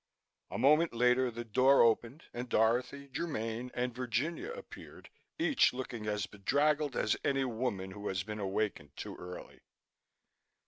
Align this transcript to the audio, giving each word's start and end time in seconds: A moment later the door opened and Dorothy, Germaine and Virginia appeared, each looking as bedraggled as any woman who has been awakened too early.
A 0.49 0.57
moment 0.57 0.93
later 0.93 1.29
the 1.29 1.45
door 1.45 1.83
opened 1.83 2.23
and 2.33 2.49
Dorothy, 2.49 3.07
Germaine 3.15 3.69
and 3.75 3.93
Virginia 3.93 4.49
appeared, 4.51 5.11
each 5.37 5.73
looking 5.73 6.07
as 6.07 6.25
bedraggled 6.25 6.95
as 6.95 7.15
any 7.23 7.45
woman 7.45 7.91
who 7.91 8.07
has 8.07 8.23
been 8.23 8.39
awakened 8.39 8.97
too 8.97 9.15
early. 9.17 9.59